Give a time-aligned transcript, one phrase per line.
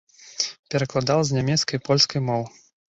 [0.75, 2.43] Перакладала з нямецкай і польскай моў.